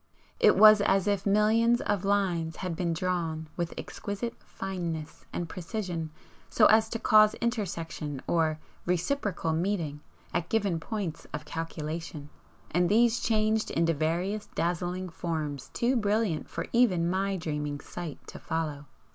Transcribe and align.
It 0.39 0.55
was 0.57 0.81
as 0.81 1.07
if 1.07 1.27
millions 1.27 1.79
of 1.79 2.03
lines 2.03 2.55
had 2.55 2.75
been 2.75 2.91
drawn 2.91 3.47
with 3.55 3.75
exquisite 3.77 4.33
fineness 4.43 5.25
and 5.31 5.47
precision 5.47 6.09
so 6.49 6.65
as 6.65 6.89
to 6.89 6.97
cause 6.97 7.35
intersection 7.35 8.19
or 8.25 8.57
'reciprocal 8.87 9.53
meeting' 9.53 10.01
at 10.33 10.49
given 10.49 10.79
points 10.79 11.27
of 11.35 11.45
calculation, 11.45 12.29
and 12.71 12.89
these 12.89 13.19
changed 13.19 13.69
into 13.69 13.93
various 13.93 14.47
dazzling 14.55 15.07
forms 15.09 15.69
too 15.71 15.95
brilliant 15.95 16.49
for 16.49 16.65
even 16.73 17.07
my 17.07 17.37
dreaming 17.37 17.79
sight 17.79 18.17
to 18.25 18.39
follow. 18.39 18.87